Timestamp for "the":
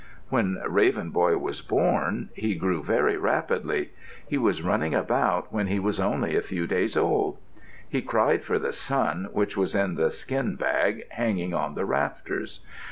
8.57-8.73, 9.93-10.09, 11.75-11.85